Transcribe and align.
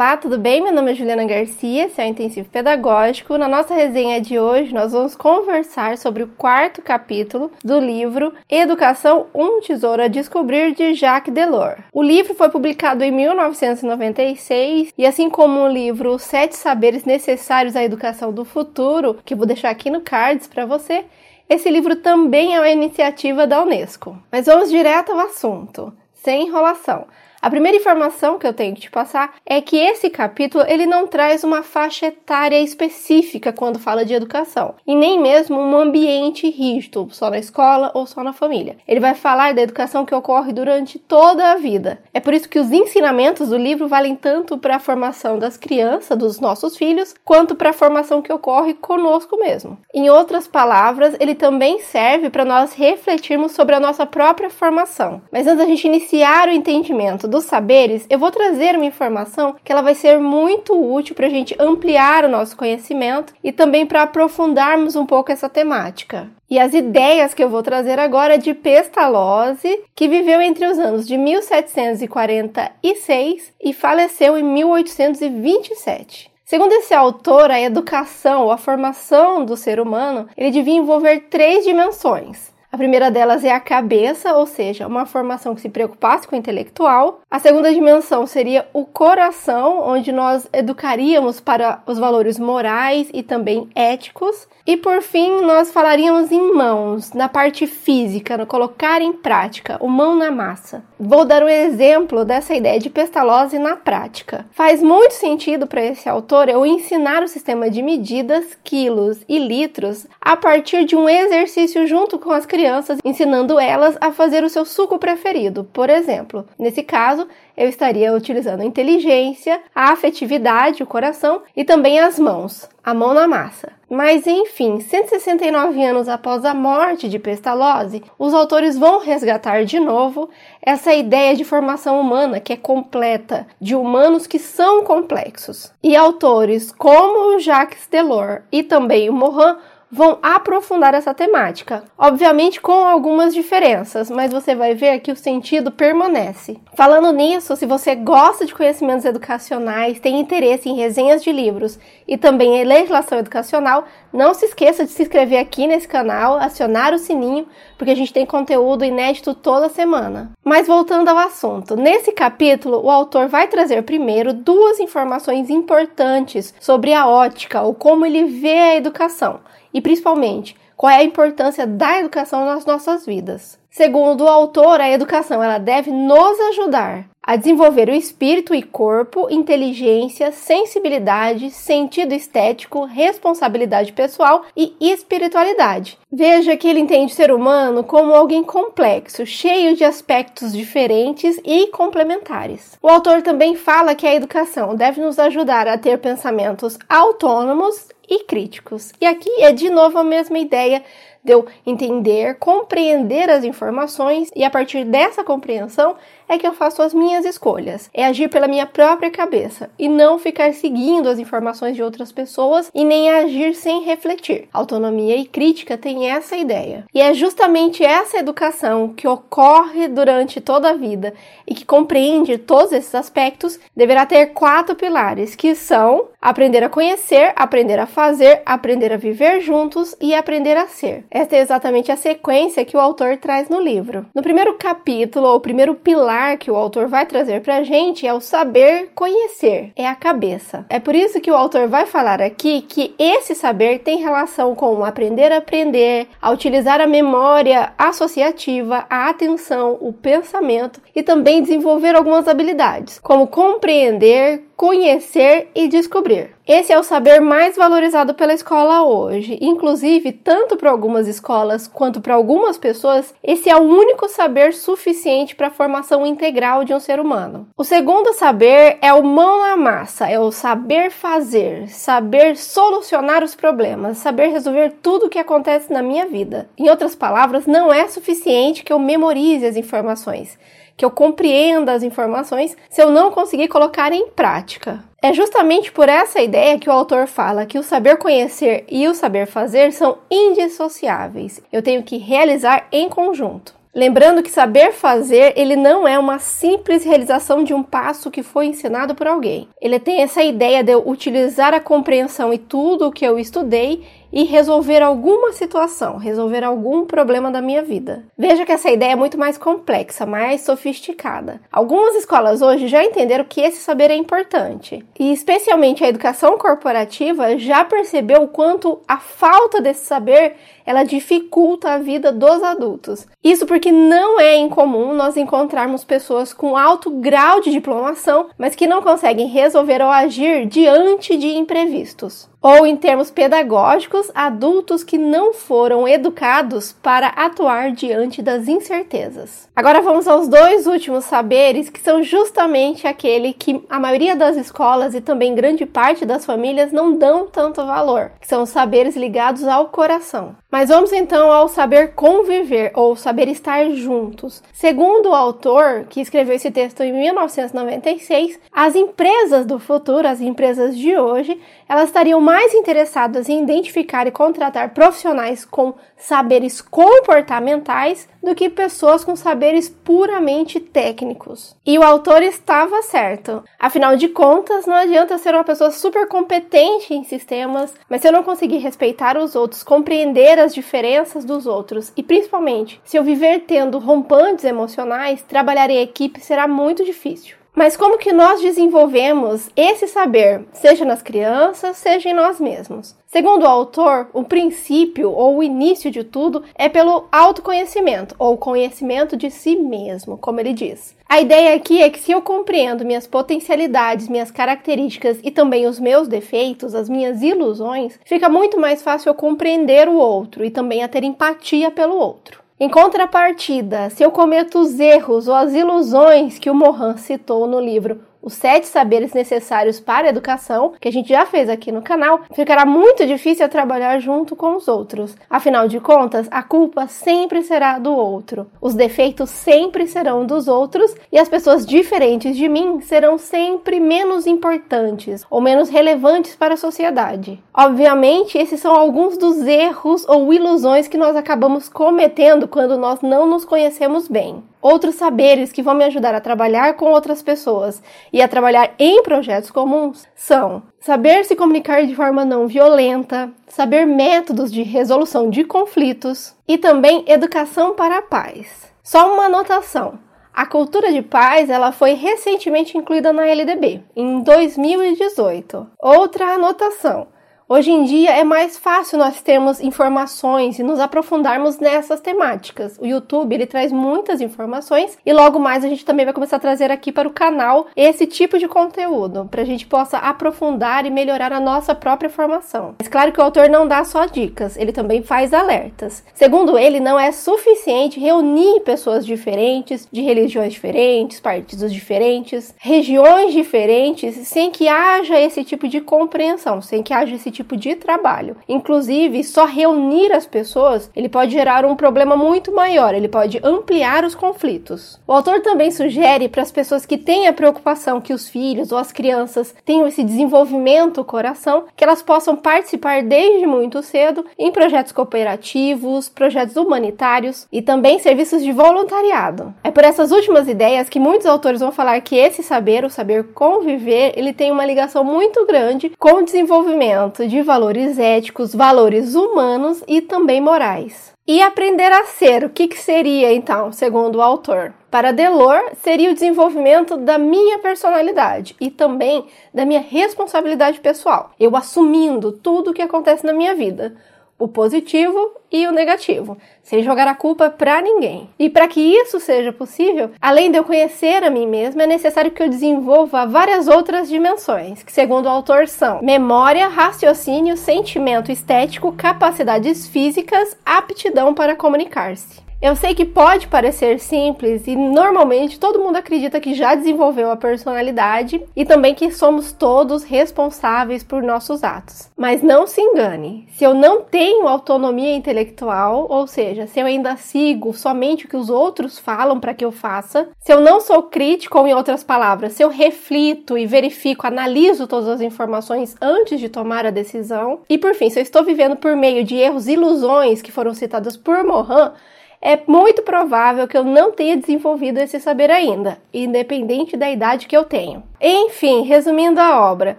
Olá, 0.00 0.16
tudo 0.16 0.38
bem? 0.38 0.62
Meu 0.62 0.72
nome 0.72 0.92
é 0.92 0.94
Juliana 0.94 1.26
Garcia, 1.26 1.84
esse 1.84 2.00
é 2.00 2.06
o 2.06 2.08
Intensivo 2.08 2.48
Pedagógico. 2.48 3.36
Na 3.36 3.46
nossa 3.46 3.74
resenha 3.74 4.18
de 4.18 4.38
hoje, 4.38 4.72
nós 4.72 4.92
vamos 4.92 5.14
conversar 5.14 5.98
sobre 5.98 6.22
o 6.22 6.28
quarto 6.38 6.80
capítulo 6.80 7.52
do 7.62 7.78
livro 7.78 8.32
Educação, 8.48 9.26
um 9.34 9.60
Tesouro 9.60 10.02
a 10.02 10.08
Descobrir, 10.08 10.74
de 10.74 10.94
Jacques 10.94 11.34
Delors. 11.34 11.82
O 11.92 12.02
livro 12.02 12.32
foi 12.32 12.48
publicado 12.48 13.04
em 13.04 13.12
1996 13.12 14.94
e, 14.96 15.04
assim 15.04 15.28
como 15.28 15.60
o 15.60 15.68
livro 15.68 16.18
Sete 16.18 16.56
Saberes 16.56 17.04
Necessários 17.04 17.76
à 17.76 17.84
Educação 17.84 18.32
do 18.32 18.46
Futuro, 18.46 19.18
que 19.22 19.34
vou 19.34 19.44
deixar 19.44 19.68
aqui 19.68 19.90
no 19.90 20.00
cards 20.00 20.46
para 20.46 20.64
você, 20.64 21.04
esse 21.46 21.68
livro 21.68 21.96
também 21.96 22.56
é 22.56 22.58
uma 22.58 22.70
iniciativa 22.70 23.46
da 23.46 23.62
Unesco. 23.62 24.16
Mas 24.32 24.46
vamos 24.46 24.70
direto 24.70 25.12
ao 25.12 25.18
assunto, 25.18 25.92
sem 26.14 26.46
enrolação. 26.46 27.06
A 27.42 27.48
primeira 27.48 27.78
informação 27.78 28.38
que 28.38 28.46
eu 28.46 28.52
tenho 28.52 28.74
que 28.74 28.82
te 28.82 28.90
passar 28.90 29.32
é 29.46 29.62
que 29.62 29.78
esse 29.78 30.10
capítulo 30.10 30.62
ele 30.68 30.84
não 30.84 31.06
traz 31.06 31.42
uma 31.42 31.62
faixa 31.62 32.08
etária 32.08 32.60
específica 32.60 33.50
quando 33.50 33.78
fala 33.78 34.04
de 34.04 34.12
educação 34.12 34.74
e 34.86 34.94
nem 34.94 35.18
mesmo 35.18 35.58
um 35.58 35.74
ambiente 35.74 36.50
rígido, 36.50 37.08
só 37.10 37.30
na 37.30 37.38
escola 37.38 37.92
ou 37.94 38.06
só 38.06 38.22
na 38.22 38.34
família. 38.34 38.76
Ele 38.86 39.00
vai 39.00 39.14
falar 39.14 39.54
da 39.54 39.62
educação 39.62 40.04
que 40.04 40.14
ocorre 40.14 40.52
durante 40.52 40.98
toda 40.98 41.52
a 41.52 41.56
vida. 41.56 42.02
É 42.12 42.20
por 42.20 42.34
isso 42.34 42.46
que 42.46 42.58
os 42.58 42.70
ensinamentos 42.70 43.48
do 43.48 43.56
livro 43.56 43.88
valem 43.88 44.14
tanto 44.14 44.58
para 44.58 44.76
a 44.76 44.80
formação 44.80 45.38
das 45.38 45.56
crianças, 45.56 46.18
dos 46.18 46.40
nossos 46.40 46.76
filhos, 46.76 47.14
quanto 47.24 47.54
para 47.54 47.70
a 47.70 47.74
formação 47.74 48.20
que 48.20 48.32
ocorre 48.32 48.74
conosco 48.74 49.38
mesmo. 49.38 49.78
Em 49.94 50.10
outras 50.10 50.46
palavras, 50.46 51.16
ele 51.18 51.34
também 51.34 51.78
serve 51.80 52.28
para 52.28 52.44
nós 52.44 52.74
refletirmos 52.74 53.52
sobre 53.52 53.74
a 53.74 53.80
nossa 53.80 54.04
própria 54.04 54.50
formação. 54.50 55.22
Mas 55.32 55.46
antes 55.46 55.58
da 55.58 55.64
gente 55.64 55.86
iniciar 55.86 56.46
o 56.46 56.52
entendimento 56.52 57.29
dos 57.30 57.44
saberes, 57.44 58.04
eu 58.10 58.18
vou 58.18 58.30
trazer 58.30 58.74
uma 58.74 58.84
informação 58.84 59.56
que 59.64 59.72
ela 59.72 59.80
vai 59.80 59.94
ser 59.94 60.18
muito 60.18 60.74
útil 60.74 61.14
para 61.14 61.26
a 61.26 61.30
gente 61.30 61.56
ampliar 61.58 62.22
o 62.24 62.28
nosso 62.28 62.54
conhecimento 62.56 63.32
e 63.42 63.50
também 63.52 63.86
para 63.86 64.02
aprofundarmos 64.02 64.94
um 64.96 65.06
pouco 65.06 65.32
essa 65.32 65.48
temática. 65.48 66.28
E 66.50 66.58
as 66.58 66.74
ideias 66.74 67.32
que 67.32 67.42
eu 67.42 67.48
vou 67.48 67.62
trazer 67.62 67.98
agora 67.98 68.34
é 68.34 68.38
de 68.38 68.52
Pestalozzi, 68.52 69.80
que 69.94 70.08
viveu 70.08 70.42
entre 70.42 70.66
os 70.66 70.78
anos 70.78 71.06
de 71.06 71.16
1746 71.16 73.54
e 73.62 73.72
faleceu 73.72 74.36
em 74.36 74.42
1827. 74.42 76.30
Segundo 76.50 76.72
esse 76.72 76.92
autor, 76.92 77.48
a 77.48 77.60
educação 77.60 78.42
ou 78.42 78.50
a 78.50 78.56
formação 78.56 79.44
do 79.44 79.56
ser 79.56 79.78
humano, 79.78 80.26
ele 80.36 80.50
devia 80.50 80.74
envolver 80.74 81.28
três 81.30 81.64
dimensões: 81.64 82.49
a 82.72 82.76
primeira 82.76 83.10
delas 83.10 83.44
é 83.44 83.50
a 83.50 83.58
cabeça, 83.58 84.32
ou 84.34 84.46
seja, 84.46 84.86
uma 84.86 85.04
formação 85.04 85.54
que 85.54 85.60
se 85.60 85.68
preocupasse 85.68 86.28
com 86.28 86.36
o 86.36 86.38
intelectual. 86.38 87.20
A 87.28 87.40
segunda 87.40 87.72
dimensão 87.72 88.26
seria 88.26 88.68
o 88.72 88.84
coração, 88.84 89.82
onde 89.88 90.12
nós 90.12 90.48
educaríamos 90.52 91.40
para 91.40 91.82
os 91.84 91.98
valores 91.98 92.38
morais 92.38 93.10
e 93.12 93.24
também 93.24 93.68
éticos. 93.74 94.48
E 94.64 94.76
por 94.76 95.02
fim, 95.02 95.40
nós 95.40 95.72
falaríamos 95.72 96.30
em 96.30 96.54
mãos, 96.54 97.12
na 97.12 97.28
parte 97.28 97.66
física, 97.66 98.36
no 98.36 98.46
colocar 98.46 99.02
em 99.02 99.12
prática, 99.12 99.76
o 99.80 99.88
mão 99.88 100.14
na 100.14 100.30
massa. 100.30 100.84
Vou 100.98 101.24
dar 101.24 101.42
um 101.42 101.48
exemplo 101.48 102.24
dessa 102.24 102.54
ideia 102.54 102.78
de 102.78 102.90
Pestalozzi 102.90 103.58
na 103.58 103.74
prática. 103.74 104.46
Faz 104.52 104.80
muito 104.80 105.12
sentido 105.12 105.66
para 105.66 105.82
esse 105.82 106.08
autor 106.08 106.48
eu 106.48 106.64
ensinar 106.64 107.22
o 107.22 107.28
sistema 107.28 107.68
de 107.68 107.82
medidas, 107.82 108.56
quilos 108.62 109.24
e 109.28 109.38
litros 109.38 110.06
a 110.20 110.36
partir 110.36 110.84
de 110.84 110.94
um 110.94 111.08
exercício 111.08 111.84
junto 111.86 112.18
com 112.18 112.30
as 112.30 112.46
crianças, 112.46 112.59
ensinando 113.04 113.58
elas 113.58 113.96
a 114.00 114.12
fazer 114.12 114.44
o 114.44 114.48
seu 114.48 114.64
suco 114.64 114.98
preferido. 114.98 115.64
Por 115.72 115.90
exemplo, 115.90 116.46
nesse 116.58 116.82
caso, 116.82 117.26
eu 117.56 117.68
estaria 117.68 118.14
utilizando 118.14 118.62
a 118.62 118.64
inteligência, 118.64 119.60
a 119.74 119.92
afetividade, 119.92 120.82
o 120.82 120.86
coração 120.86 121.42
e 121.54 121.64
também 121.64 121.98
as 121.98 122.18
mãos, 122.18 122.68
a 122.82 122.94
mão 122.94 123.12
na 123.12 123.28
massa. 123.28 123.72
Mas 123.90 124.24
enfim, 124.26 124.78
169 124.78 125.84
anos 125.84 126.08
após 126.08 126.44
a 126.44 126.54
morte 126.54 127.08
de 127.08 127.18
Pestalozzi, 127.18 128.02
os 128.16 128.32
autores 128.32 128.78
vão 128.78 129.00
resgatar 129.00 129.64
de 129.64 129.80
novo 129.80 130.30
essa 130.62 130.94
ideia 130.94 131.34
de 131.34 131.44
formação 131.44 132.00
humana 132.00 132.38
que 132.38 132.52
é 132.52 132.56
completa, 132.56 133.48
de 133.60 133.74
humanos 133.74 134.28
que 134.28 134.38
são 134.38 134.84
complexos. 134.84 135.72
E 135.82 135.96
autores 135.96 136.70
como 136.70 137.40
Jacques 137.40 137.88
Delors 137.90 138.42
e 138.52 138.62
também 138.62 139.10
o 139.10 139.12
Morin 139.12 139.56
vão 139.90 140.18
aprofundar 140.22 140.94
essa 140.94 141.12
temática, 141.12 141.82
obviamente 141.98 142.60
com 142.60 142.84
algumas 142.84 143.34
diferenças, 143.34 144.08
mas 144.08 144.32
você 144.32 144.54
vai 144.54 144.72
ver 144.72 145.00
que 145.00 145.10
o 145.10 145.16
sentido 145.16 145.72
permanece. 145.72 146.58
Falando 146.76 147.12
nisso, 147.12 147.56
se 147.56 147.66
você 147.66 147.96
gosta 147.96 148.46
de 148.46 148.54
conhecimentos 148.54 149.04
educacionais, 149.04 149.98
tem 149.98 150.20
interesse 150.20 150.68
em 150.68 150.76
resenhas 150.76 151.24
de 151.24 151.32
livros 151.32 151.78
e 152.06 152.16
também 152.16 152.60
em 152.60 152.64
legislação 152.64 153.18
educacional, 153.18 153.84
não 154.12 154.32
se 154.32 154.46
esqueça 154.46 154.84
de 154.84 154.92
se 154.92 155.02
inscrever 155.02 155.40
aqui 155.40 155.66
nesse 155.66 155.88
canal, 155.88 156.38
acionar 156.38 156.94
o 156.94 156.98
sininho, 156.98 157.46
porque 157.76 157.90
a 157.90 157.96
gente 157.96 158.12
tem 158.12 158.24
conteúdo 158.24 158.84
inédito 158.84 159.34
toda 159.34 159.68
semana. 159.68 160.30
Mas 160.44 160.68
voltando 160.68 161.08
ao 161.08 161.18
assunto, 161.18 161.76
nesse 161.76 162.12
capítulo 162.12 162.80
o 162.84 162.90
autor 162.90 163.26
vai 163.26 163.48
trazer 163.48 163.82
primeiro 163.82 164.32
duas 164.32 164.78
informações 164.78 165.50
importantes 165.50 166.54
sobre 166.60 166.92
a 166.92 167.08
ótica 167.08 167.62
ou 167.62 167.74
como 167.74 168.06
ele 168.06 168.24
vê 168.24 168.58
a 168.58 168.76
educação 168.76 169.40
e 169.72 169.80
principalmente 169.80 170.56
qual 170.76 170.90
é 170.90 170.96
a 170.96 171.04
importância 171.04 171.66
da 171.66 171.98
educação 172.00 172.44
nas 172.46 172.64
nossas 172.64 173.04
vidas. 173.04 173.58
Segundo 173.70 174.24
o 174.24 174.28
autor, 174.28 174.80
a 174.80 174.90
educação 174.90 175.42
ela 175.42 175.58
deve 175.58 175.90
nos 175.90 176.40
ajudar 176.48 177.10
a 177.22 177.36
desenvolver 177.36 177.88
o 177.88 177.94
espírito 177.94 178.54
e 178.54 178.62
corpo, 178.62 179.28
inteligência, 179.30 180.32
sensibilidade, 180.32 181.50
sentido 181.50 182.12
estético, 182.12 182.84
responsabilidade 182.84 183.92
pessoal 183.92 184.44
e 184.56 184.74
espiritualidade. 184.80 185.98
Veja 186.10 186.56
que 186.56 186.66
ele 186.66 186.80
entende 186.80 187.12
o 187.12 187.14
ser 187.14 187.30
humano 187.30 187.84
como 187.84 188.14
alguém 188.14 188.42
complexo, 188.42 189.24
cheio 189.26 189.76
de 189.76 189.84
aspectos 189.84 190.52
diferentes 190.52 191.38
e 191.44 191.68
complementares. 191.68 192.76
O 192.82 192.88
autor 192.88 193.22
também 193.22 193.54
fala 193.54 193.94
que 193.94 194.06
a 194.06 194.14
educação 194.14 194.74
deve 194.74 195.00
nos 195.00 195.18
ajudar 195.18 195.68
a 195.68 195.78
ter 195.78 195.98
pensamentos 195.98 196.78
autônomos 196.88 197.88
e 198.10 198.24
críticos. 198.24 198.92
E 199.00 199.06
aqui 199.06 199.30
é 199.40 199.52
de 199.52 199.70
novo 199.70 199.96
a 199.96 200.04
mesma 200.04 200.38
ideia 200.38 200.82
de 201.24 201.32
eu 201.32 201.46
entender, 201.66 202.36
compreender 202.38 203.28
as 203.30 203.44
informações 203.44 204.30
e 204.34 204.44
a 204.44 204.50
partir 204.50 204.84
dessa 204.84 205.22
compreensão 205.22 205.96
é 206.28 206.38
que 206.38 206.46
eu 206.46 206.54
faço 206.54 206.80
as 206.80 206.94
minhas 206.94 207.24
escolhas. 207.24 207.90
É 207.92 208.04
agir 208.04 208.28
pela 208.28 208.46
minha 208.46 208.66
própria 208.66 209.10
cabeça 209.10 209.68
e 209.78 209.88
não 209.88 210.18
ficar 210.18 210.52
seguindo 210.54 211.08
as 211.08 211.18
informações 211.18 211.74
de 211.74 211.82
outras 211.82 212.12
pessoas 212.12 212.70
e 212.72 212.84
nem 212.84 213.10
agir 213.10 213.54
sem 213.54 213.82
refletir. 213.82 214.48
Autonomia 214.52 215.16
e 215.16 215.24
crítica 215.24 215.76
têm 215.76 216.08
essa 216.08 216.36
ideia. 216.36 216.84
E 216.94 217.00
é 217.00 217.12
justamente 217.12 217.84
essa 217.84 218.18
educação 218.18 218.94
que 218.94 219.08
ocorre 219.08 219.88
durante 219.88 220.40
toda 220.40 220.70
a 220.70 220.74
vida 220.74 221.12
e 221.46 221.54
que 221.54 221.66
compreende 221.66 222.38
todos 222.38 222.72
esses 222.72 222.94
aspectos 222.94 223.58
deverá 223.76 224.06
ter 224.06 224.26
quatro 224.26 224.76
pilares 224.76 225.34
que 225.34 225.54
são 225.54 226.08
aprender 226.20 226.62
a 226.62 226.68
conhecer, 226.68 227.32
aprender 227.34 227.78
a 227.78 227.86
fazer, 227.86 228.42
aprender 228.44 228.92
a 228.92 228.96
viver 228.96 229.40
juntos 229.40 229.96
e 230.00 230.14
aprender 230.14 230.56
a 230.56 230.68
ser. 230.68 231.04
Esta 231.10 231.36
é 231.36 231.40
exatamente 231.40 231.90
a 231.90 231.96
sequência 231.96 232.64
que 232.64 232.76
o 232.76 232.80
autor 232.80 233.16
traz 233.16 233.48
no 233.48 233.60
livro. 233.60 234.06
No 234.14 234.22
primeiro 234.22 234.54
capítulo, 234.54 235.26
ou 235.26 235.40
primeiro 235.40 235.74
pilar 235.74 236.38
que 236.38 236.50
o 236.50 236.56
autor 236.56 236.86
vai 236.86 237.04
trazer 237.04 237.42
para 237.42 237.56
a 237.56 237.64
gente 237.64 238.06
é 238.06 238.14
o 238.14 238.20
saber 238.20 238.90
conhecer, 238.94 239.72
é 239.74 239.86
a 239.88 239.94
cabeça. 239.94 240.64
É 240.68 240.78
por 240.78 240.94
isso 240.94 241.20
que 241.20 241.30
o 241.30 241.34
autor 241.34 241.66
vai 241.68 241.84
falar 241.84 242.22
aqui 242.22 242.62
que 242.62 242.94
esse 242.98 243.34
saber 243.34 243.80
tem 243.80 243.98
relação 243.98 244.54
com 244.54 244.84
aprender 244.84 245.32
a 245.32 245.38
aprender, 245.38 246.06
a 246.22 246.30
utilizar 246.30 246.80
a 246.80 246.86
memória 246.86 247.72
associativa, 247.76 248.86
a 248.88 249.08
atenção, 249.08 249.78
o 249.80 249.92
pensamento 249.92 250.80
e 250.94 251.02
também 251.02 251.42
desenvolver 251.42 251.96
algumas 251.96 252.28
habilidades, 252.28 253.00
como 253.00 253.26
compreender, 253.26 254.44
conhecer 254.60 255.48
e 255.54 255.68
descobrir. 255.68 256.32
Esse 256.46 256.70
é 256.70 256.78
o 256.78 256.82
saber 256.82 257.18
mais 257.18 257.56
valorizado 257.56 258.12
pela 258.12 258.34
escola 258.34 258.82
hoje. 258.82 259.38
Inclusive, 259.40 260.12
tanto 260.12 260.54
para 260.54 260.70
algumas 260.70 261.08
escolas 261.08 261.66
quanto 261.66 262.02
para 262.02 262.12
algumas 262.12 262.58
pessoas, 262.58 263.14
esse 263.24 263.48
é 263.48 263.56
o 263.56 263.62
único 263.62 264.06
saber 264.06 264.52
suficiente 264.52 265.34
para 265.34 265.46
a 265.46 265.50
formação 265.50 266.04
integral 266.04 266.62
de 266.62 266.74
um 266.74 266.78
ser 266.78 267.00
humano. 267.00 267.48
O 267.56 267.64
segundo 267.64 268.12
saber 268.12 268.76
é 268.82 268.92
o 268.92 269.02
mão 269.02 269.38
na 269.38 269.56
massa, 269.56 270.10
é 270.10 270.20
o 270.20 270.30
saber 270.30 270.90
fazer, 270.90 271.66
saber 271.70 272.36
solucionar 272.36 273.24
os 273.24 273.34
problemas, 273.34 273.96
saber 273.96 274.26
resolver 274.26 274.74
tudo 274.82 275.06
o 275.06 275.08
que 275.08 275.18
acontece 275.18 275.72
na 275.72 275.80
minha 275.80 276.04
vida. 276.04 276.50
Em 276.58 276.68
outras 276.68 276.94
palavras, 276.94 277.46
não 277.46 277.72
é 277.72 277.88
suficiente 277.88 278.62
que 278.62 278.74
eu 278.74 278.78
memorize 278.78 279.46
as 279.46 279.56
informações 279.56 280.38
que 280.80 280.84
eu 280.84 280.90
compreenda 280.90 281.72
as 281.72 281.82
informações 281.82 282.56
se 282.70 282.82
eu 282.82 282.90
não 282.90 283.10
conseguir 283.10 283.48
colocar 283.48 283.92
em 283.92 284.06
prática. 284.06 284.82
É 285.02 285.12
justamente 285.12 285.70
por 285.70 285.90
essa 285.90 286.22
ideia 286.22 286.58
que 286.58 286.70
o 286.70 286.72
autor 286.72 287.06
fala 287.06 287.44
que 287.44 287.58
o 287.58 287.62
saber 287.62 287.98
conhecer 287.98 288.64
e 288.66 288.88
o 288.88 288.94
saber 288.94 289.26
fazer 289.26 289.74
são 289.74 289.98
indissociáveis. 290.10 291.42
Eu 291.52 291.60
tenho 291.60 291.82
que 291.82 291.98
realizar 291.98 292.66
em 292.72 292.88
conjunto. 292.88 293.60
Lembrando 293.74 294.22
que 294.22 294.30
saber 294.30 294.72
fazer, 294.72 295.34
ele 295.36 295.54
não 295.54 295.86
é 295.86 295.98
uma 295.98 296.18
simples 296.18 296.82
realização 296.82 297.44
de 297.44 297.52
um 297.52 297.62
passo 297.62 298.10
que 298.10 298.22
foi 298.22 298.46
ensinado 298.46 298.94
por 298.94 299.06
alguém. 299.06 299.48
Ele 299.60 299.78
tem 299.78 300.00
essa 300.00 300.22
ideia 300.22 300.64
de 300.64 300.72
eu 300.72 300.88
utilizar 300.88 301.52
a 301.52 301.60
compreensão 301.60 302.32
e 302.32 302.38
tudo 302.38 302.88
o 302.88 302.92
que 302.92 303.06
eu 303.06 303.18
estudei 303.18 303.84
e 304.12 304.24
resolver 304.24 304.82
alguma 304.82 305.32
situação, 305.32 305.96
resolver 305.96 306.44
algum 306.44 306.84
problema 306.84 307.30
da 307.30 307.40
minha 307.40 307.62
vida. 307.62 308.04
Veja 308.16 308.44
que 308.44 308.52
essa 308.52 308.70
ideia 308.70 308.92
é 308.92 308.96
muito 308.96 309.18
mais 309.18 309.38
complexa, 309.38 310.06
mais 310.06 310.42
sofisticada. 310.42 311.40
Algumas 311.50 311.94
escolas 311.94 312.42
hoje 312.42 312.68
já 312.68 312.84
entenderam 312.84 313.24
que 313.24 313.40
esse 313.40 313.58
saber 313.58 313.90
é 313.90 313.94
importante, 313.94 314.84
e 314.98 315.12
especialmente 315.12 315.84
a 315.84 315.88
educação 315.88 316.36
corporativa 316.38 317.38
já 317.38 317.64
percebeu 317.64 318.22
o 318.22 318.28
quanto 318.28 318.80
a 318.86 318.98
falta 318.98 319.60
desse 319.60 319.86
saber 319.86 320.36
ela 320.70 320.84
dificulta 320.84 321.72
a 321.72 321.78
vida 321.78 322.12
dos 322.12 322.42
adultos. 322.44 323.06
Isso 323.24 323.44
porque 323.44 323.72
não 323.72 324.20
é 324.20 324.36
incomum 324.36 324.94
nós 324.94 325.16
encontrarmos 325.16 325.82
pessoas 325.82 326.32
com 326.32 326.56
alto 326.56 326.90
grau 326.90 327.40
de 327.40 327.50
diplomação, 327.50 328.28
mas 328.38 328.54
que 328.54 328.68
não 328.68 328.80
conseguem 328.80 329.26
resolver 329.26 329.82
ou 329.82 329.88
agir 329.88 330.46
diante 330.46 331.16
de 331.16 331.28
imprevistos 331.28 332.30
ou 332.42 332.66
em 332.66 332.76
termos 332.76 333.10
pedagógicos, 333.10 333.99
adultos 334.14 334.84
que 334.84 334.96
não 334.96 335.34
foram 335.34 335.88
educados 335.88 336.72
para 336.72 337.08
atuar 337.08 337.72
diante 337.72 338.22
das 338.22 338.46
incertezas. 338.46 339.48
Agora 339.56 339.82
vamos 339.82 340.06
aos 340.06 340.28
dois 340.28 340.66
últimos 340.66 341.04
saberes, 341.04 341.68
que 341.68 341.80
são 341.80 342.02
justamente 342.02 342.86
aquele 342.86 343.32
que 343.32 343.62
a 343.68 343.80
maioria 343.80 344.14
das 344.14 344.36
escolas 344.36 344.94
e 344.94 345.00
também 345.00 345.34
grande 345.34 345.66
parte 345.66 346.04
das 346.04 346.24
famílias 346.24 346.72
não 346.72 346.96
dão 346.96 347.26
tanto 347.26 347.66
valor, 347.66 348.12
que 348.20 348.28
são 348.28 348.42
os 348.44 348.50
saberes 348.50 348.96
ligados 348.96 349.44
ao 349.44 349.68
coração. 349.68 350.36
Mas 350.50 350.68
vamos 350.68 350.92
então 350.92 351.30
ao 351.30 351.48
saber 351.48 351.94
conviver 351.94 352.72
ou 352.74 352.96
saber 352.96 353.28
estar 353.28 353.70
juntos. 353.70 354.42
Segundo 354.52 355.10
o 355.10 355.14
autor, 355.14 355.84
que 355.88 356.00
escreveu 356.00 356.34
esse 356.34 356.50
texto 356.50 356.82
em 356.82 356.92
1996, 356.92 358.40
as 358.52 358.74
empresas 358.74 359.46
do 359.46 359.60
futuro, 359.60 360.08
as 360.08 360.20
empresas 360.20 360.76
de 360.76 360.98
hoje, 360.98 361.40
elas 361.68 361.84
estariam 361.84 362.20
mais 362.20 362.52
interessadas 362.52 363.28
em 363.28 363.42
identificar 363.42 364.08
e 364.08 364.10
contratar 364.10 364.70
profissionais 364.74 365.44
com 365.44 365.74
saberes 365.96 366.60
comportamentais 366.60 368.08
do 368.22 368.34
que 368.34 368.50
pessoas 368.50 369.04
com 369.04 369.14
saberes 369.14 369.68
puramente 369.68 370.58
técnicos. 370.58 371.54
E 371.64 371.78
o 371.78 371.82
autor 371.82 372.22
estava 372.22 372.82
certo. 372.82 373.44
Afinal 373.58 373.96
de 373.96 374.08
contas, 374.08 374.66
não 374.66 374.74
adianta 374.74 375.16
ser 375.18 375.34
uma 375.34 375.44
pessoa 375.44 375.70
super 375.70 376.08
competente 376.08 376.92
em 376.92 377.04
sistemas, 377.04 377.72
mas 377.88 378.00
se 378.00 378.08
eu 378.08 378.12
não 378.12 378.22
conseguir 378.22 378.58
respeitar 378.58 379.16
os 379.16 379.36
outros, 379.36 379.62
compreender 379.62 380.39
as 380.40 380.54
diferenças 380.54 381.24
dos 381.24 381.46
outros 381.46 381.92
e 381.96 382.02
principalmente 382.02 382.80
se 382.84 382.96
eu 382.96 383.04
viver 383.04 383.40
tendo 383.46 383.78
rompantes 383.78 384.44
emocionais, 384.44 385.22
trabalhar 385.22 385.70
em 385.70 385.80
equipe 385.80 386.20
será 386.20 386.48
muito 386.48 386.84
difícil. 386.84 387.39
Mas 387.54 387.76
como 387.76 387.98
que 387.98 388.12
nós 388.12 388.40
desenvolvemos 388.40 389.50
esse 389.56 389.88
saber, 389.88 390.46
seja 390.52 390.84
nas 390.84 391.02
crianças, 391.02 391.76
seja 391.76 392.08
em 392.08 392.14
nós 392.14 392.40
mesmos? 392.40 392.96
Segundo 393.06 393.42
o 393.42 393.48
autor, 393.48 394.08
o 394.12 394.22
princípio 394.22 395.10
ou 395.10 395.38
o 395.38 395.42
início 395.42 395.90
de 395.90 396.04
tudo 396.04 396.44
é 396.54 396.68
pelo 396.68 397.08
autoconhecimento 397.10 398.14
ou 398.18 398.38
conhecimento 398.38 399.16
de 399.16 399.32
si 399.32 399.56
mesmo, 399.56 400.16
como 400.16 400.38
ele 400.38 400.52
diz. 400.52 400.96
A 401.08 401.20
ideia 401.20 401.56
aqui 401.56 401.82
é 401.82 401.90
que 401.90 401.98
se 401.98 402.12
eu 402.12 402.22
compreendo 402.22 402.84
minhas 402.84 403.08
potencialidades, 403.08 404.08
minhas 404.08 404.30
características 404.30 405.18
e 405.24 405.30
também 405.32 405.66
os 405.66 405.80
meus 405.80 406.06
defeitos, 406.06 406.72
as 406.72 406.88
minhas 406.88 407.20
ilusões, 407.20 407.98
fica 408.04 408.28
muito 408.28 408.60
mais 408.60 408.80
fácil 408.80 409.10
eu 409.10 409.14
compreender 409.14 409.88
o 409.88 409.96
outro 409.96 410.44
e 410.44 410.50
também 410.50 410.84
a 410.84 410.88
ter 410.88 411.02
empatia 411.02 411.68
pelo 411.68 411.96
outro. 411.96 412.40
Em 412.62 412.68
contrapartida, 412.68 413.88
se 413.88 414.02
eu 414.04 414.10
cometo 414.10 414.58
os 414.58 414.78
erros 414.78 415.26
ou 415.26 415.34
as 415.34 415.54
ilusões 415.54 416.38
que 416.38 416.50
o 416.50 416.54
Mohan 416.54 416.98
citou 416.98 417.46
no 417.46 417.58
livro 417.58 418.02
os 418.22 418.34
sete 418.34 418.66
saberes 418.66 419.12
necessários 419.12 419.80
para 419.80 420.06
a 420.06 420.10
educação, 420.10 420.72
que 420.80 420.88
a 420.88 420.92
gente 420.92 421.08
já 421.08 421.24
fez 421.26 421.48
aqui 421.48 421.72
no 421.72 421.82
canal, 421.82 422.20
ficará 422.34 422.64
muito 422.64 423.06
difícil 423.06 423.48
trabalhar 423.48 423.98
junto 424.00 424.36
com 424.36 424.56
os 424.56 424.68
outros. 424.68 425.16
Afinal 425.28 425.68
de 425.68 425.80
contas, 425.80 426.28
a 426.30 426.42
culpa 426.42 426.86
sempre 426.86 427.42
será 427.42 427.78
do 427.78 427.92
outro, 427.92 428.46
os 428.60 428.74
defeitos 428.74 429.30
sempre 429.30 429.86
serão 429.86 430.26
dos 430.26 430.48
outros 430.48 430.94
e 431.10 431.18
as 431.18 431.28
pessoas 431.28 431.66
diferentes 431.66 432.36
de 432.36 432.48
mim 432.48 432.80
serão 432.80 433.18
sempre 433.18 433.80
menos 433.80 434.26
importantes 434.26 435.24
ou 435.30 435.40
menos 435.40 435.68
relevantes 435.68 436.36
para 436.36 436.54
a 436.54 436.58
sociedade. 436.58 437.42
Obviamente, 437.54 438.38
esses 438.38 438.60
são 438.60 438.74
alguns 438.74 439.16
dos 439.16 439.46
erros 439.46 440.06
ou 440.08 440.32
ilusões 440.32 440.88
que 440.88 440.98
nós 440.98 441.16
acabamos 441.16 441.68
cometendo 441.68 442.48
quando 442.48 442.76
nós 442.76 443.00
não 443.00 443.26
nos 443.26 443.44
conhecemos 443.44 444.08
bem. 444.08 444.42
Outros 444.62 444.96
saberes 444.96 445.52
que 445.52 445.62
vão 445.62 445.74
me 445.74 445.84
ajudar 445.84 446.14
a 446.14 446.20
trabalhar 446.20 446.74
com 446.74 446.86
outras 446.86 447.22
pessoas 447.22 447.82
e 448.12 448.20
a 448.20 448.28
trabalhar 448.28 448.74
em 448.78 449.02
projetos 449.02 449.50
comuns 449.50 450.06
são 450.14 450.62
saber 450.78 451.24
se 451.24 451.34
comunicar 451.34 451.86
de 451.86 451.94
forma 451.94 452.24
não 452.24 452.46
violenta, 452.46 453.30
saber 453.48 453.86
métodos 453.86 454.52
de 454.52 454.62
resolução 454.62 455.30
de 455.30 455.44
conflitos 455.44 456.34
e 456.46 456.58
também 456.58 457.04
educação 457.06 457.74
para 457.74 457.98
a 457.98 458.02
paz. 458.02 458.70
Só 458.82 459.14
uma 459.14 459.26
anotação. 459.26 459.98
A 460.32 460.46
cultura 460.46 460.92
de 460.92 461.02
paz 461.02 461.50
ela 461.50 461.72
foi 461.72 461.94
recentemente 461.94 462.76
incluída 462.76 463.12
na 463.12 463.26
LDB, 463.26 463.82
em 463.96 464.22
2018. 464.22 465.66
Outra 465.78 466.34
anotação. 466.34 467.08
Hoje 467.52 467.72
em 467.72 467.82
dia 467.82 468.12
é 468.12 468.22
mais 468.22 468.56
fácil 468.56 468.96
nós 468.96 469.20
termos 469.22 469.60
informações 469.60 470.60
e 470.60 470.62
nos 470.62 470.78
aprofundarmos 470.78 471.58
nessas 471.58 472.00
temáticas. 472.00 472.78
O 472.80 472.86
YouTube 472.86 473.34
ele 473.34 473.44
traz 473.44 473.72
muitas 473.72 474.20
informações 474.20 474.96
e 475.04 475.12
logo 475.12 475.40
mais 475.40 475.64
a 475.64 475.68
gente 475.68 475.84
também 475.84 476.06
vai 476.06 476.14
começar 476.14 476.36
a 476.36 476.38
trazer 476.38 476.70
aqui 476.70 476.92
para 476.92 477.08
o 477.08 477.10
canal 477.10 477.66
esse 477.74 478.06
tipo 478.06 478.38
de 478.38 478.46
conteúdo 478.46 479.26
para 479.28 479.42
a 479.42 479.44
gente 479.44 479.66
possa 479.66 479.98
aprofundar 479.98 480.86
e 480.86 480.90
melhorar 480.90 481.32
a 481.32 481.40
nossa 481.40 481.74
própria 481.74 482.08
formação. 482.08 482.76
Mas 482.78 482.86
claro 482.86 483.10
que 483.10 483.18
o 483.18 483.24
autor 483.24 483.48
não 483.48 483.66
dá 483.66 483.82
só 483.82 484.06
dicas, 484.06 484.56
ele 484.56 484.70
também 484.70 485.02
faz 485.02 485.34
alertas. 485.34 486.04
Segundo 486.14 486.56
ele, 486.56 486.78
não 486.78 486.96
é 486.96 487.10
suficiente 487.10 487.98
reunir 487.98 488.60
pessoas 488.60 489.04
diferentes, 489.04 489.88
de 489.90 490.02
religiões 490.02 490.52
diferentes, 490.52 491.18
partidos 491.18 491.72
diferentes, 491.72 492.54
regiões 492.58 493.32
diferentes, 493.32 494.14
sem 494.28 494.52
que 494.52 494.68
haja 494.68 495.18
esse 495.18 495.42
tipo 495.42 495.66
de 495.66 495.80
compreensão, 495.80 496.62
sem 496.62 496.80
que 496.80 496.94
haja 496.94 497.16
esse 497.16 497.28
tipo 497.28 497.39
tipo 497.40 497.56
de 497.56 497.74
trabalho. 497.74 498.36
Inclusive, 498.48 499.24
só 499.24 499.44
reunir 499.44 500.12
as 500.12 500.26
pessoas, 500.26 500.90
ele 500.94 501.08
pode 501.08 501.32
gerar 501.32 501.64
um 501.64 501.74
problema 501.74 502.16
muito 502.16 502.52
maior, 502.54 502.94
ele 502.94 503.08
pode 503.08 503.40
ampliar 503.42 504.04
os 504.04 504.14
conflitos. 504.14 505.00
O 505.06 505.12
autor 505.12 505.40
também 505.40 505.70
sugere 505.70 506.28
para 506.28 506.42
as 506.42 506.52
pessoas 506.52 506.84
que 506.84 506.98
têm 506.98 507.26
a 507.26 507.32
preocupação 507.32 508.00
que 508.00 508.12
os 508.12 508.28
filhos 508.28 508.72
ou 508.72 508.78
as 508.78 508.92
crianças 508.92 509.54
tenham 509.64 509.86
esse 509.86 510.04
desenvolvimento 510.04 511.02
coração, 511.04 511.64
que 511.74 511.82
elas 511.82 512.02
possam 512.02 512.36
participar 512.36 513.02
desde 513.02 513.46
muito 513.46 513.82
cedo 513.82 514.24
em 514.38 514.52
projetos 514.52 514.92
cooperativos, 514.92 516.08
projetos 516.08 516.56
humanitários 516.56 517.46
e 517.50 517.62
também 517.62 517.98
serviços 517.98 518.42
de 518.42 518.52
voluntariado. 518.52 519.54
É 519.64 519.70
por 519.70 519.84
essas 519.84 520.12
últimas 520.12 520.46
ideias 520.48 520.88
que 520.88 521.00
muitos 521.00 521.26
autores 521.26 521.60
vão 521.60 521.72
falar 521.72 522.00
que 522.00 522.16
esse 522.16 522.42
saber, 522.42 522.84
o 522.84 522.90
saber 522.90 523.24
conviver, 523.32 524.12
ele 524.16 524.32
tem 524.32 524.52
uma 524.52 524.66
ligação 524.66 525.02
muito 525.02 525.46
grande 525.46 525.92
com 525.98 526.14
o 526.14 526.24
desenvolvimento 526.24 527.26
de 527.30 527.42
valores 527.42 527.98
éticos, 527.98 528.54
valores 528.54 529.14
humanos 529.14 529.82
e 529.86 530.00
também 530.00 530.40
morais. 530.40 531.12
E 531.26 531.40
aprender 531.40 531.92
a 531.92 532.04
ser, 532.04 532.44
o 532.44 532.50
que, 532.50 532.66
que 532.66 532.78
seria 532.78 533.32
então, 533.32 533.70
segundo 533.70 534.16
o 534.16 534.22
autor? 534.22 534.74
Para 534.90 535.12
Delors, 535.12 535.78
seria 535.80 536.10
o 536.10 536.14
desenvolvimento 536.14 536.96
da 536.96 537.16
minha 537.18 537.60
personalidade 537.60 538.56
e 538.60 538.68
também 538.68 539.24
da 539.54 539.64
minha 539.64 539.80
responsabilidade 539.80 540.80
pessoal, 540.80 541.30
eu 541.38 541.56
assumindo 541.56 542.32
tudo 542.32 542.70
o 542.70 542.74
que 542.74 542.82
acontece 542.82 543.24
na 543.24 543.32
minha 543.32 543.54
vida, 543.54 543.94
o 544.40 544.48
positivo 544.48 545.32
e 545.52 545.66
o 545.66 545.72
negativo, 545.72 546.36
sem 546.62 546.82
jogar 546.82 547.06
a 547.06 547.14
culpa 547.14 547.50
para 547.50 547.80
ninguém. 547.80 548.30
E 548.38 548.48
para 548.48 548.66
que 548.66 548.80
isso 548.80 549.20
seja 549.20 549.52
possível, 549.52 550.10
além 550.20 550.50
de 550.50 550.56
eu 550.58 550.64
conhecer 550.64 551.22
a 551.22 551.30
mim 551.30 551.46
mesma, 551.46 551.82
é 551.82 551.86
necessário 551.86 552.30
que 552.30 552.42
eu 552.42 552.48
desenvolva 552.48 553.26
várias 553.26 553.68
outras 553.68 554.08
dimensões, 554.08 554.82
que 554.82 554.92
segundo 554.92 555.26
o 555.26 555.30
autor 555.30 555.68
são 555.68 556.00
memória, 556.02 556.66
raciocínio, 556.66 557.56
sentimento 557.56 558.32
estético, 558.32 558.92
capacidades 558.92 559.86
físicas, 559.86 560.56
aptidão 560.64 561.34
para 561.34 561.54
comunicar-se. 561.54 562.49
Eu 562.62 562.76
sei 562.76 562.94
que 562.94 563.06
pode 563.06 563.48
parecer 563.48 563.98
simples 563.98 564.66
e 564.66 564.76
normalmente 564.76 565.58
todo 565.58 565.78
mundo 565.78 565.96
acredita 565.96 566.38
que 566.38 566.52
já 566.52 566.74
desenvolveu 566.74 567.30
a 567.30 567.36
personalidade 567.36 568.42
e 568.54 568.66
também 568.66 568.94
que 568.94 569.10
somos 569.10 569.50
todos 569.50 570.04
responsáveis 570.04 571.02
por 571.02 571.22
nossos 571.22 571.64
atos. 571.64 572.10
Mas 572.14 572.42
não 572.42 572.66
se 572.66 572.78
engane, 572.78 573.48
se 573.52 573.64
eu 573.64 573.72
não 573.72 574.02
tenho 574.02 574.46
autonomia 574.46 575.14
intelectual, 575.14 576.06
ou 576.10 576.26
seja, 576.26 576.66
se 576.66 576.78
eu 576.78 576.84
ainda 576.84 577.16
sigo 577.16 577.72
somente 577.72 578.26
o 578.26 578.28
que 578.28 578.36
os 578.36 578.50
outros 578.50 578.98
falam 578.98 579.40
para 579.40 579.54
que 579.54 579.64
eu 579.64 579.72
faça, 579.72 580.28
se 580.38 580.52
eu 580.52 580.60
não 580.60 580.82
sou 580.82 581.04
crítico, 581.04 581.58
ou 581.58 581.66
em 581.66 581.72
outras 581.72 582.04
palavras, 582.04 582.52
se 582.52 582.62
eu 582.62 582.68
reflito 582.68 583.56
e 583.56 583.64
verifico, 583.64 584.26
analiso 584.26 584.86
todas 584.86 585.08
as 585.08 585.22
informações 585.22 585.96
antes 585.98 586.38
de 586.38 586.50
tomar 586.50 586.84
a 586.84 586.90
decisão, 586.90 587.60
e 587.70 587.78
por 587.78 587.94
fim, 587.94 588.10
se 588.10 588.18
eu 588.18 588.22
estou 588.22 588.44
vivendo 588.44 588.76
por 588.76 588.94
meio 588.94 589.24
de 589.24 589.36
erros 589.36 589.66
e 589.66 589.72
ilusões 589.72 590.42
que 590.42 590.52
foram 590.52 590.74
citadas 590.74 591.16
por 591.16 591.42
Mohan, 591.42 591.94
é 592.42 592.58
muito 592.66 593.02
provável 593.02 593.68
que 593.68 593.76
eu 593.76 593.84
não 593.84 594.12
tenha 594.12 594.36
desenvolvido 594.36 594.98
esse 594.98 595.20
saber 595.20 595.50
ainda, 595.50 595.98
independente 596.12 596.96
da 596.96 597.10
idade 597.10 597.46
que 597.46 597.56
eu 597.56 597.64
tenho. 597.64 598.02
Enfim, 598.20 598.82
resumindo 598.82 599.40
a 599.40 599.60
obra, 599.70 599.98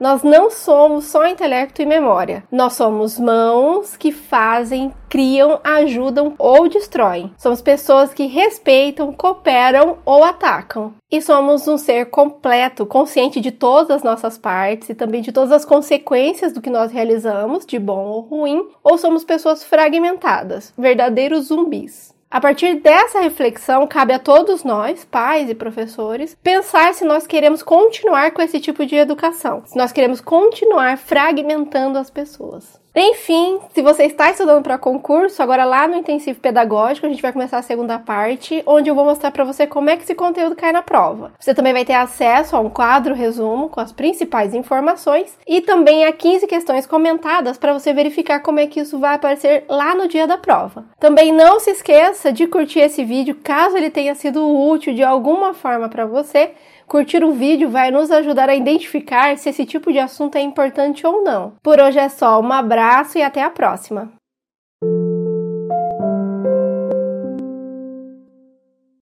nós 0.00 0.22
não 0.22 0.50
somos 0.50 1.04
só 1.04 1.26
intelecto 1.26 1.82
e 1.82 1.86
memória. 1.86 2.42
Nós 2.50 2.72
somos 2.72 3.20
mãos 3.20 3.98
que 3.98 4.10
fazem, 4.10 4.94
criam, 5.10 5.60
ajudam 5.62 6.34
ou 6.38 6.68
destroem. 6.70 7.30
Somos 7.36 7.60
pessoas 7.60 8.14
que 8.14 8.24
respeitam, 8.24 9.12
cooperam 9.12 9.98
ou 10.06 10.24
atacam. 10.24 10.94
E 11.10 11.20
somos 11.20 11.68
um 11.68 11.76
ser 11.76 12.06
completo, 12.06 12.86
consciente 12.86 13.42
de 13.42 13.52
todas 13.52 13.90
as 13.90 14.02
nossas 14.02 14.38
partes 14.38 14.88
e 14.88 14.94
também 14.94 15.20
de 15.20 15.32
todas 15.32 15.52
as 15.52 15.66
consequências 15.66 16.52
do 16.54 16.62
que 16.62 16.70
nós 16.70 16.90
realizamos, 16.90 17.66
de 17.66 17.78
bom 17.78 18.06
ou 18.06 18.20
ruim, 18.22 18.68
ou 18.82 18.96
somos 18.96 19.22
pessoas 19.22 19.62
fragmentadas, 19.62 20.72
verdadeiros 20.78 21.48
zumbis. 21.48 22.18
A 22.30 22.40
partir 22.40 22.76
dessa 22.76 23.20
reflexão, 23.20 23.88
cabe 23.88 24.12
a 24.12 24.18
todos 24.18 24.62
nós, 24.62 25.04
pais 25.04 25.50
e 25.50 25.54
professores, 25.54 26.36
pensar 26.40 26.94
se 26.94 27.04
nós 27.04 27.26
queremos 27.26 27.60
continuar 27.60 28.30
com 28.30 28.40
esse 28.40 28.60
tipo 28.60 28.86
de 28.86 28.94
educação, 28.94 29.64
se 29.66 29.76
nós 29.76 29.90
queremos 29.90 30.20
continuar 30.20 30.96
fragmentando 30.96 31.98
as 31.98 32.08
pessoas. 32.08 32.79
Enfim, 32.94 33.60
se 33.72 33.82
você 33.82 34.04
está 34.04 34.30
estudando 34.30 34.64
para 34.64 34.76
concurso, 34.76 35.40
agora 35.40 35.64
lá 35.64 35.86
no 35.86 35.96
intensivo 35.96 36.40
pedagógico, 36.40 37.06
a 37.06 37.08
gente 37.08 37.22
vai 37.22 37.32
começar 37.32 37.58
a 37.58 37.62
segunda 37.62 38.00
parte, 38.00 38.64
onde 38.66 38.90
eu 38.90 38.96
vou 38.96 39.04
mostrar 39.04 39.30
para 39.30 39.44
você 39.44 39.64
como 39.64 39.88
é 39.88 39.96
que 39.96 40.02
esse 40.02 40.14
conteúdo 40.14 40.56
cai 40.56 40.72
na 40.72 40.82
prova. 40.82 41.32
Você 41.38 41.54
também 41.54 41.72
vai 41.72 41.84
ter 41.84 41.92
acesso 41.94 42.56
a 42.56 42.60
um 42.60 42.68
quadro 42.68 43.14
resumo 43.14 43.68
com 43.68 43.80
as 43.80 43.92
principais 43.92 44.54
informações 44.54 45.38
e 45.46 45.60
também 45.60 46.04
a 46.04 46.12
15 46.12 46.48
questões 46.48 46.84
comentadas 46.84 47.56
para 47.56 47.72
você 47.72 47.92
verificar 47.92 48.40
como 48.40 48.58
é 48.58 48.66
que 48.66 48.80
isso 48.80 48.98
vai 48.98 49.14
aparecer 49.14 49.64
lá 49.68 49.94
no 49.94 50.08
dia 50.08 50.26
da 50.26 50.36
prova. 50.36 50.84
Também 50.98 51.30
não 51.32 51.60
se 51.60 51.70
esqueça 51.70 52.32
de 52.32 52.48
curtir 52.48 52.80
esse 52.80 53.04
vídeo 53.04 53.38
caso 53.40 53.76
ele 53.76 53.90
tenha 53.90 54.16
sido 54.16 54.44
útil 54.44 54.92
de 54.92 55.04
alguma 55.04 55.54
forma 55.54 55.88
para 55.88 56.06
você 56.06 56.50
Curtir 56.90 57.22
o 57.22 57.30
vídeo 57.30 57.70
vai 57.70 57.92
nos 57.92 58.10
ajudar 58.10 58.48
a 58.48 58.54
identificar 58.56 59.38
se 59.38 59.48
esse 59.48 59.64
tipo 59.64 59.92
de 59.92 60.00
assunto 60.00 60.34
é 60.34 60.40
importante 60.40 61.06
ou 61.06 61.22
não. 61.22 61.52
Por 61.62 61.78
hoje 61.78 62.00
é 62.00 62.08
só, 62.08 62.40
um 62.40 62.52
abraço 62.52 63.16
e 63.16 63.22
até 63.22 63.44
a 63.44 63.48
próxima! 63.48 64.10